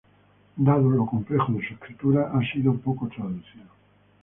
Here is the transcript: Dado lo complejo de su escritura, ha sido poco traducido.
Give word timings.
Dado 0.57 0.89
lo 0.89 1.05
complejo 1.05 1.53
de 1.53 1.67
su 1.67 1.73
escritura, 1.75 2.31
ha 2.33 2.41
sido 2.51 2.73
poco 2.75 3.07
traducido. 3.07 3.65